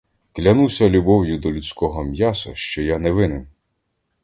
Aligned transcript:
Клянуся 0.33 0.87
любов'ю 0.89 1.37
до 1.39 1.51
людського 1.51 2.03
м'яса, 2.03 2.51
що 2.55 2.81
я 2.81 2.99
не 2.99 3.11
винен! 3.11 3.47